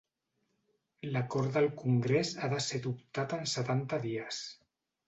L'acord 1.09 1.53
del 1.59 1.69
Congrés 1.83 2.33
ha 2.41 2.51
de 2.55 2.63
ser 2.71 2.83
adoptat 2.85 3.39
en 3.39 3.47
setanta 3.57 4.07
dies. 4.09 4.43